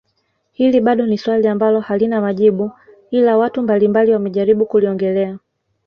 [0.51, 2.71] Hili bado ni swali ambalo halina majibu
[3.11, 5.39] ila watu mbalimbali wamejaribu kuliongelea